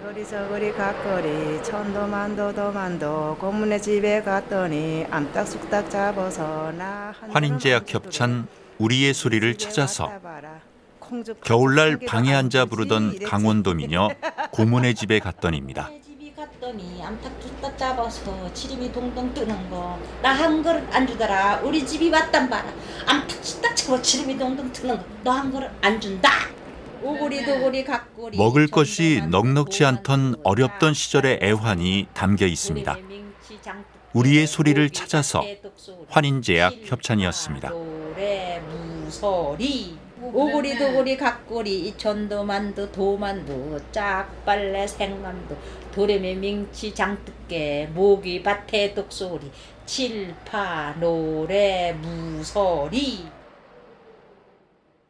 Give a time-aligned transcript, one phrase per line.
[0.00, 8.46] 이거리 저거리 각거리 천도만도 도만도 고문의 집에 갔더니 암탉숙닭 잡아서 나 환인제약 협찬
[8.78, 10.10] 우리의 소리를 찾아서
[11.44, 14.08] 겨울날 방에 앉아 부르던 강원도 미녀
[14.52, 15.88] 고문의 집에 갔더니입니다.
[15.90, 21.60] 내 집이 갔더니 암탉 tus딱 잡아서 지름이 동동 뜨는 거 나 한 그릇 안 주더라.
[21.62, 22.64] 우리 집이 왔단 봐라.
[23.06, 26.30] 암탉 tus딱 잡아 지름이 동동 뜨는 거 너 한 그릇 안 준다
[27.02, 30.94] 오고리 도고리 각고리 먹을 것이 넉넉지 않던 어렵던.
[30.94, 32.96] 시절의 애환이 담겨 있습니다.
[34.12, 35.42] 우리의 소리를 찾아서
[36.08, 37.70] 환인제약 협찬이었습니다.
[37.70, 45.56] 노래 무소리 오고리 도고리 각고리 이 전도만두 도만두 짝빨래 생만두
[45.94, 49.50] 도레미 명치 장독게 모기 밭에 독소리
[49.86, 53.24] 칠파 노래 무소리